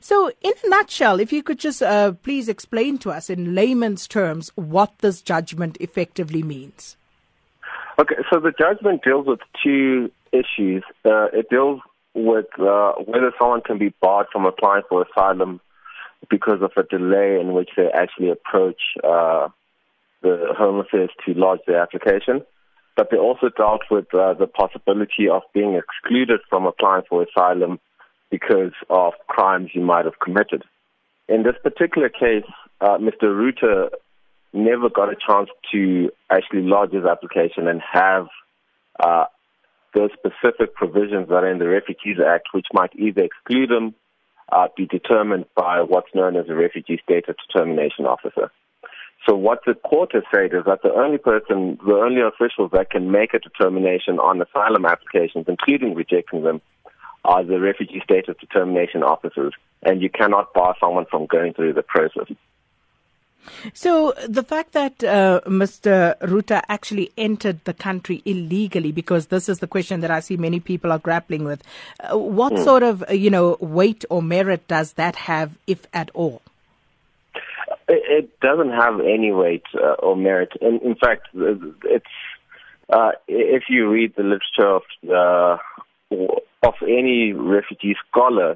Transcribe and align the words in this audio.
So, 0.00 0.30
in 0.40 0.52
a 0.64 0.68
nutshell, 0.68 1.20
if 1.20 1.32
you 1.32 1.42
could 1.42 1.58
just 1.58 1.82
uh, 1.82 2.12
please 2.12 2.48
explain 2.48 2.98
to 2.98 3.10
us 3.10 3.30
in 3.30 3.54
layman's 3.54 4.06
terms 4.06 4.50
what 4.54 4.98
this 4.98 5.22
judgment 5.22 5.76
effectively 5.80 6.42
means. 6.42 6.96
Okay, 7.98 8.16
so 8.30 8.40
the 8.40 8.52
judgment 8.52 9.02
deals 9.02 9.26
with 9.26 9.40
two 9.62 10.10
issues. 10.32 10.84
Uh, 11.04 11.26
it 11.32 11.48
deals 11.48 11.80
with 12.14 12.46
uh, 12.58 12.92
whether 12.92 13.32
someone 13.38 13.62
can 13.62 13.78
be 13.78 13.92
barred 14.00 14.26
from 14.32 14.44
applying 14.44 14.82
for 14.88 15.04
asylum 15.04 15.60
because 16.30 16.60
of 16.62 16.72
a 16.76 16.82
delay 16.82 17.38
in 17.40 17.52
which 17.52 17.70
they 17.76 17.88
actually 17.94 18.30
approach 18.30 18.80
uh, 19.04 19.48
the 20.22 20.54
Home 20.58 20.80
Affairs 20.80 21.10
to 21.24 21.34
lodge 21.34 21.60
their 21.66 21.80
application. 21.80 22.42
But 22.96 23.10
they 23.10 23.18
also 23.18 23.50
dealt 23.50 23.82
with 23.90 24.12
uh, 24.14 24.34
the 24.34 24.46
possibility 24.46 25.28
of 25.30 25.42
being 25.52 25.74
excluded 25.74 26.40
from 26.48 26.66
applying 26.66 27.04
for 27.08 27.22
asylum 27.22 27.78
because 28.30 28.72
of 28.90 29.14
crimes 29.28 29.70
you 29.74 29.82
might 29.82 30.04
have 30.04 30.18
committed. 30.18 30.64
In 31.28 31.42
this 31.42 31.54
particular 31.62 32.08
case, 32.08 32.44
uh, 32.80 32.98
Mr. 32.98 33.24
Ruta 33.24 33.90
never 34.52 34.88
got 34.88 35.08
a 35.08 35.16
chance 35.16 35.50
to 35.72 36.10
actually 36.30 36.62
lodge 36.62 36.92
his 36.92 37.04
application 37.04 37.68
and 37.68 37.80
have 37.92 38.26
uh, 39.00 39.24
those 39.94 40.10
specific 40.12 40.74
provisions 40.74 41.28
that 41.28 41.44
are 41.44 41.50
in 41.50 41.58
the 41.58 41.68
Refugees 41.68 42.18
Act, 42.24 42.48
which 42.52 42.66
might 42.72 42.90
either 42.96 43.22
exclude 43.22 43.70
him, 43.70 43.94
uh, 44.52 44.68
be 44.76 44.86
determined 44.86 45.46
by 45.54 45.82
what's 45.82 46.14
known 46.14 46.36
as 46.36 46.48
a 46.48 46.54
refugee 46.54 47.00
status 47.02 47.34
determination 47.48 48.06
officer. 48.06 48.50
So 49.28 49.34
what 49.34 49.60
the 49.66 49.74
court 49.74 50.12
has 50.12 50.22
said 50.32 50.54
is 50.54 50.64
that 50.66 50.82
the 50.82 50.92
only 50.92 51.18
person, 51.18 51.78
the 51.84 51.94
only 51.94 52.20
officials 52.20 52.70
that 52.72 52.90
can 52.90 53.10
make 53.10 53.34
a 53.34 53.40
determination 53.40 54.20
on 54.20 54.40
asylum 54.40 54.86
applications, 54.86 55.46
including 55.48 55.94
rejecting 55.94 56.44
them, 56.44 56.60
are 57.26 57.44
the 57.44 57.60
refugee 57.60 58.00
status 58.02 58.36
determination 58.40 59.02
officers, 59.02 59.52
and 59.82 60.00
you 60.00 60.08
cannot 60.08 60.54
bar 60.54 60.76
someone 60.80 61.06
from 61.10 61.26
going 61.26 61.52
through 61.52 61.72
the 61.72 61.82
process. 61.82 62.28
So 63.74 64.12
the 64.28 64.42
fact 64.42 64.72
that 64.72 65.02
uh, 65.04 65.40
Mr. 65.46 66.16
Ruta 66.20 66.62
actually 66.70 67.12
entered 67.16 67.64
the 67.64 67.74
country 67.74 68.22
illegally, 68.24 68.92
because 68.92 69.26
this 69.26 69.48
is 69.48 69.58
the 69.58 69.66
question 69.66 70.00
that 70.00 70.10
I 70.10 70.20
see 70.20 70.36
many 70.36 70.60
people 70.60 70.92
are 70.92 70.98
grappling 70.98 71.44
with, 71.44 71.62
uh, 72.00 72.18
what 72.18 72.52
mm. 72.52 72.64
sort 72.64 72.82
of 72.82 73.04
uh, 73.08 73.12
you 73.12 73.30
know 73.30 73.56
weight 73.60 74.04
or 74.10 74.22
merit 74.22 74.66
does 74.68 74.94
that 74.94 75.16
have, 75.16 75.56
if 75.66 75.86
at 75.92 76.10
all? 76.14 76.42
It 77.88 78.40
doesn't 78.40 78.72
have 78.72 79.00
any 79.00 79.30
weight 79.32 79.64
uh, 79.74 79.94
or 80.00 80.16
merit. 80.16 80.52
In, 80.60 80.80
in 80.80 80.96
fact, 80.96 81.28
it's 81.34 82.06
uh, 82.90 83.12
if 83.28 83.64
you 83.68 83.90
read 83.90 84.14
the 84.16 84.22
literature 84.22 84.68
of 84.68 84.82
uh, 85.08 85.58
of 85.75 85.75
any 86.86 87.32
refugee 87.32 87.96
scholar, 88.08 88.54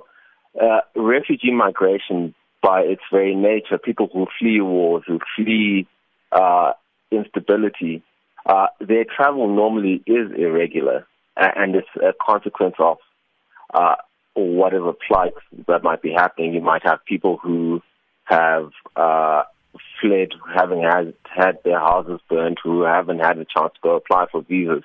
refugee 0.97 1.53
migration 1.53 2.35
by 2.63 2.81
its 2.81 3.03
very 3.11 3.35
nature, 3.35 3.79
people 3.79 4.09
who 4.13 4.27
flee 4.39 4.61
wars, 4.61 5.03
who 5.07 5.19
flee 5.37 5.87
uh, 6.33 6.73
instability, 7.11 8.03
uh, 8.47 8.67
their 8.81 9.05
travel 9.05 9.49
normally 9.49 10.03
is 10.07 10.31
irregular, 10.37 11.07
and 11.37 11.75
it's 11.75 11.89
a 11.97 12.13
consequence 12.21 12.75
of 12.79 12.99
uh, 13.75 13.97
whatever 14.35 14.93
plight 14.93 15.35
that 15.67 15.83
might 15.83 16.03
be 16.03 16.13
happening. 16.13 16.55
You 16.55 16.61
might 16.61 16.83
have 16.85 17.05
people 17.05 17.39
who 17.43 17.83
have 18.25 18.71
uh, 18.97 19.43
fled, 20.01 20.29
having 20.55 20.83
had, 20.83 21.15
had 21.25 21.59
their 21.65 21.79
houses 21.79 22.21
burned, 22.29 22.59
who 22.63 22.83
haven't 22.83 23.19
had 23.19 23.39
a 23.39 23.45
chance 23.45 23.73
to 23.75 23.81
go 23.83 23.97
apply 23.97 24.27
for 24.31 24.43
visas. 24.43 24.85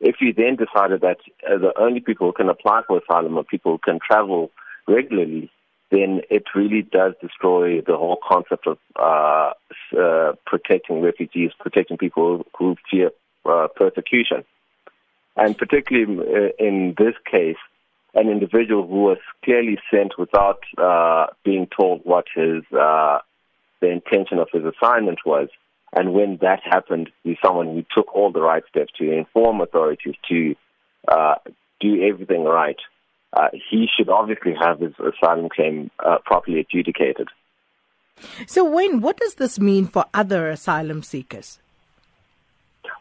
If 0.00 0.16
you 0.20 0.32
then 0.32 0.56
decided 0.56 1.00
that 1.02 1.18
uh, 1.48 1.58
the 1.58 1.72
only 1.78 2.00
people 2.00 2.26
who 2.26 2.32
can 2.32 2.48
apply 2.48 2.82
for 2.86 2.98
asylum 2.98 3.38
are 3.38 3.44
people 3.44 3.72
who 3.72 3.78
can 3.78 3.98
travel 4.04 4.50
regularly, 4.86 5.50
then 5.90 6.22
it 6.30 6.44
really 6.54 6.82
does 6.82 7.14
destroy 7.20 7.80
the 7.80 7.96
whole 7.96 8.18
concept 8.26 8.66
of 8.66 8.78
uh, 8.96 9.52
uh, 9.98 10.32
protecting 10.46 11.00
refugees, 11.00 11.52
protecting 11.58 11.96
people 11.96 12.44
who 12.58 12.76
fear 12.90 13.10
uh, 13.46 13.68
persecution. 13.76 14.44
And 15.36 15.56
particularly 15.56 16.20
uh, 16.20 16.64
in 16.64 16.94
this 16.98 17.14
case, 17.30 17.56
an 18.14 18.28
individual 18.28 18.86
who 18.86 19.02
was 19.02 19.18
clearly 19.44 19.78
sent 19.90 20.18
without 20.18 20.60
uh, 20.78 21.26
being 21.44 21.66
told 21.66 22.02
what 22.04 22.26
his 22.34 22.62
uh, 22.72 23.18
the 23.80 23.90
intention 23.90 24.38
of 24.38 24.48
his 24.52 24.62
assignment 24.64 25.18
was. 25.26 25.48
And 25.94 26.12
when 26.12 26.38
that 26.40 26.60
happened, 26.64 27.10
he's 27.22 27.36
someone 27.44 27.66
who 27.66 27.84
took 27.94 28.14
all 28.14 28.32
the 28.32 28.42
right 28.42 28.64
steps 28.68 28.92
to 28.98 29.12
inform 29.12 29.60
authorities 29.60 30.14
to 30.28 30.54
do 31.80 32.02
everything 32.02 32.44
right 32.44 32.78
uh, 33.34 33.48
he 33.70 33.86
should 33.94 34.08
obviously 34.08 34.54
have 34.58 34.80
his 34.80 34.92
asylum 35.00 35.48
claim 35.48 35.90
uh, 36.04 36.18
properly 36.24 36.60
adjudicated. 36.60 37.28
So, 38.46 38.64
Wayne, 38.64 39.00
what 39.00 39.16
does 39.16 39.34
this 39.34 39.58
mean 39.58 39.86
for 39.86 40.04
other 40.14 40.48
asylum 40.48 41.02
seekers? 41.02 41.58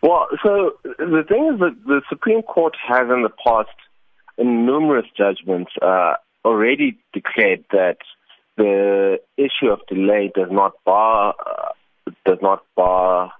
Well, 0.01 0.27
so 0.43 0.71
the 0.83 1.23
thing 1.27 1.51
is 1.53 1.59
that 1.59 1.75
the 1.85 2.01
Supreme 2.09 2.41
Court 2.41 2.75
has 2.87 3.09
in 3.09 3.21
the 3.21 3.29
past, 3.45 3.69
in 4.37 4.65
numerous 4.65 5.05
judgments, 5.15 5.71
uh, 5.81 6.15
already 6.43 6.97
declared 7.13 7.63
that 7.71 7.97
the 8.57 9.19
issue 9.37 9.67
of 9.71 9.79
delay 9.87 10.31
does 10.33 10.49
not 10.51 10.73
bar 10.83 11.35
uh, 11.45 11.62
does 12.25 12.39
not 12.41 12.63
bar 12.75 13.31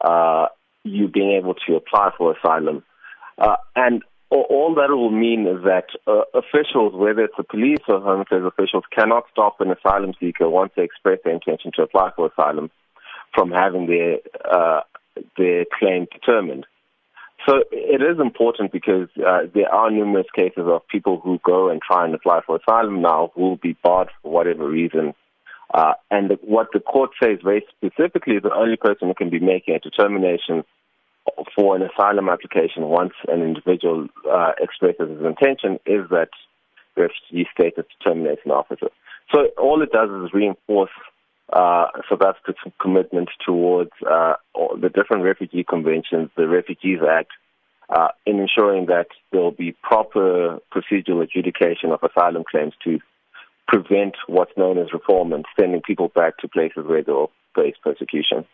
uh, 0.00 0.46
you 0.84 1.08
being 1.08 1.32
able 1.32 1.54
to 1.66 1.76
apply 1.76 2.10
for 2.16 2.36
asylum. 2.36 2.82
Uh, 3.38 3.56
and 3.76 4.02
all 4.30 4.74
that 4.76 4.90
will 4.90 5.10
mean 5.10 5.46
is 5.46 5.64
that 5.64 5.86
uh, 6.06 6.22
officials, 6.34 6.94
whether 6.94 7.24
it's 7.24 7.34
the 7.36 7.42
police 7.42 7.80
or 7.88 8.00
Home 8.00 8.20
Affairs 8.20 8.44
officials, 8.46 8.84
cannot 8.94 9.24
stop 9.32 9.60
an 9.60 9.72
asylum 9.72 10.14
seeker 10.20 10.48
once 10.48 10.72
they 10.76 10.84
express 10.84 11.18
their 11.24 11.34
intention 11.34 11.72
to 11.74 11.82
apply 11.82 12.10
for 12.14 12.30
asylum 12.30 12.70
from 13.34 13.50
having 13.50 13.86
their 13.86 14.18
uh, 14.48 14.80
their 15.36 15.64
claim 15.78 16.06
determined. 16.12 16.66
So 17.48 17.64
it 17.72 18.02
is 18.02 18.20
important 18.20 18.70
because 18.70 19.08
uh, 19.16 19.40
there 19.52 19.72
are 19.72 19.90
numerous 19.90 20.26
cases 20.34 20.64
of 20.66 20.86
people 20.88 21.20
who 21.20 21.40
go 21.44 21.70
and 21.70 21.80
try 21.80 22.04
and 22.04 22.14
apply 22.14 22.40
for 22.46 22.56
asylum 22.56 23.00
now 23.00 23.32
who 23.34 23.42
will 23.42 23.56
be 23.56 23.76
barred 23.82 24.10
for 24.22 24.30
whatever 24.30 24.68
reason. 24.68 25.14
Uh, 25.72 25.92
and 26.10 26.36
what 26.42 26.68
the 26.72 26.80
court 26.80 27.10
says 27.22 27.38
very 27.44 27.64
specifically 27.70 28.36
is 28.36 28.42
the 28.42 28.52
only 28.52 28.76
person 28.76 29.08
who 29.08 29.14
can 29.14 29.30
be 29.30 29.38
making 29.38 29.74
a 29.74 29.78
determination 29.78 30.64
for 31.54 31.76
an 31.76 31.82
asylum 31.82 32.28
application 32.28 32.84
once 32.84 33.12
an 33.28 33.42
individual 33.42 34.08
uh, 34.30 34.52
expresses 34.60 35.08
his 35.08 35.24
intention 35.24 35.78
is 35.86 36.08
that 36.10 36.30
refugee 36.96 37.48
status 37.52 37.84
determination 37.98 38.50
officer. 38.50 38.88
So 39.32 39.46
all 39.58 39.80
it 39.82 39.92
does 39.92 40.10
is 40.24 40.34
reinforce 40.34 40.90
uh, 41.52 41.86
South 42.08 42.22
Africa's 42.22 42.72
commitment 42.80 43.28
towards 43.44 43.90
uh, 44.08 44.34
the 44.54 44.88
different 44.88 45.24
refugee 45.24 45.64
conventions, 45.64 46.30
the 46.36 46.48
Refugees 46.48 46.98
Act, 47.08 47.30
uh, 47.88 48.08
in 48.24 48.38
ensuring 48.38 48.86
that 48.86 49.08
there 49.32 49.40
will 49.40 49.50
be 49.50 49.72
proper 49.82 50.58
procedural 50.72 51.22
adjudication 51.22 51.90
of 51.90 52.00
asylum 52.02 52.44
claims 52.48 52.72
to 52.84 53.00
prevent 53.70 54.16
what's 54.26 54.56
known 54.56 54.78
as 54.78 54.88
refoulement 54.88 55.34
and 55.34 55.44
sending 55.58 55.80
people 55.80 56.08
back 56.08 56.38
to 56.38 56.48
places 56.48 56.84
where 56.84 57.04
they'll 57.04 57.30
face 57.54 57.76
persecution. 57.82 58.44